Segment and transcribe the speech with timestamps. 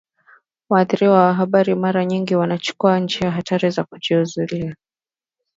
[0.69, 4.75] waandishi wa habari mara nyingi wanachukua njia hatari za kujizuia